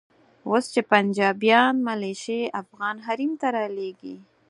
[0.49, 4.15] اوس چې پنجابیان ملیشې افغان حریم ته رالېږي.